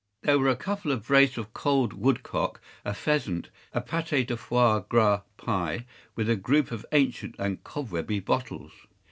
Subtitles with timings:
[0.23, 4.79] There were a couple of brace of cold woodcock, a pheasant, a pâté de foie
[4.89, 5.85] gras pie,
[6.15, 8.71] with a group of ancient and cobwebby bottles.